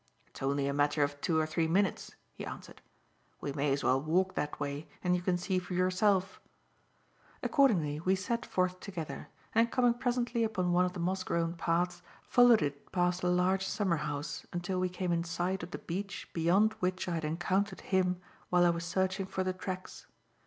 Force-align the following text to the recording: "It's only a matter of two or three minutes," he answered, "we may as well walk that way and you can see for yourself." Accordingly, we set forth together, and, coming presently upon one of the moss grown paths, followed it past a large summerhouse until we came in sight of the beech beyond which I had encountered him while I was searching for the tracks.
"It's 0.25 0.41
only 0.41 0.65
a 0.65 0.73
matter 0.73 1.03
of 1.03 1.21
two 1.21 1.39
or 1.39 1.45
three 1.45 1.67
minutes," 1.67 2.15
he 2.33 2.43
answered, 2.43 2.81
"we 3.39 3.53
may 3.53 3.71
as 3.71 3.83
well 3.83 4.01
walk 4.01 4.33
that 4.33 4.59
way 4.59 4.87
and 5.03 5.15
you 5.15 5.21
can 5.21 5.37
see 5.37 5.59
for 5.59 5.75
yourself." 5.75 6.41
Accordingly, 7.43 7.99
we 7.99 8.15
set 8.15 8.43
forth 8.43 8.79
together, 8.79 9.29
and, 9.53 9.71
coming 9.71 9.93
presently 9.93 10.43
upon 10.43 10.71
one 10.71 10.85
of 10.85 10.93
the 10.93 10.99
moss 10.99 11.21
grown 11.23 11.53
paths, 11.53 12.01
followed 12.23 12.63
it 12.63 12.91
past 12.91 13.21
a 13.21 13.27
large 13.29 13.67
summerhouse 13.67 14.43
until 14.51 14.79
we 14.79 14.89
came 14.89 15.11
in 15.11 15.23
sight 15.23 15.61
of 15.61 15.69
the 15.69 15.77
beech 15.77 16.27
beyond 16.33 16.73
which 16.79 17.07
I 17.07 17.13
had 17.13 17.23
encountered 17.23 17.81
him 17.81 18.19
while 18.49 18.65
I 18.65 18.71
was 18.71 18.83
searching 18.85 19.27
for 19.27 19.43
the 19.43 19.53
tracks. 19.53 20.07